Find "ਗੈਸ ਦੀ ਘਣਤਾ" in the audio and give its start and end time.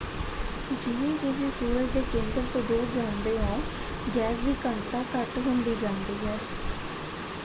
4.15-5.03